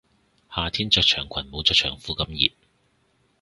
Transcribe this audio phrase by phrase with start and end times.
[0.49, 2.55] 夏天着長裙冇着長褲咁熱